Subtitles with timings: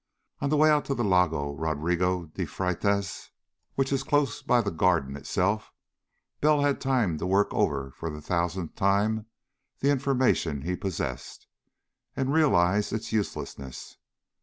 [0.39, 3.29] On the way out to the Lagao Rodrigo de Feitas,
[3.75, 5.71] which, is close by the Garden itself,
[6.39, 9.27] Bell had time to work over for the thousandth time
[9.77, 11.45] the information he possessed,
[12.15, 13.97] and realize its uselessness.